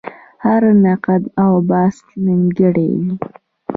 [0.45, 3.11] هر نقد او بحث نیمګړی وي.